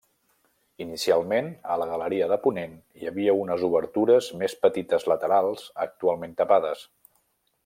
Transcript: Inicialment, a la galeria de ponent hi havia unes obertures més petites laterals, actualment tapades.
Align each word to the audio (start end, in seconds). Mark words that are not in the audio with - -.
Inicialment, 0.85 1.51
a 1.73 1.75
la 1.81 1.87
galeria 1.91 2.29
de 2.33 2.39
ponent 2.47 2.73
hi 3.01 3.11
havia 3.11 3.37
unes 3.43 3.67
obertures 3.69 4.33
més 4.43 4.59
petites 4.67 5.09
laterals, 5.13 5.71
actualment 5.89 6.39
tapades. 6.43 6.87